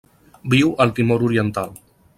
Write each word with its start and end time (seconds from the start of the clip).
Viu 0.53 0.71
al 0.85 0.95
Timor 1.01 1.27
Oriental. 1.29 1.79